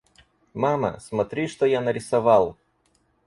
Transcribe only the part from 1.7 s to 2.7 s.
нарисовал!